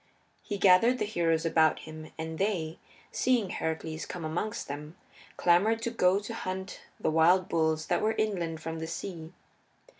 He 0.41 0.57
gathered 0.57 0.97
the 0.97 1.05
heroes 1.05 1.45
about 1.45 1.77
him, 1.81 2.11
and 2.17 2.39
they, 2.39 2.79
seeing 3.11 3.51
Heracles 3.51 4.07
come 4.07 4.25
amongst 4.25 4.67
them, 4.67 4.97
clamored 5.37 5.83
to 5.83 5.91
go 5.91 6.17
to 6.17 6.33
hunt 6.33 6.81
the 6.99 7.11
wild 7.11 7.47
bulls 7.47 7.85
that 7.85 8.01
were 8.01 8.13
inland 8.17 8.61
from 8.61 8.79
the 8.79 8.87
sea. 8.87 9.31